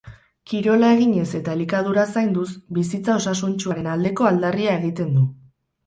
[0.51, 2.47] Kirol eginez eta elikadura zainduz,
[2.81, 5.33] bizitza osasuntsuaren aldeko aldarria egiten du.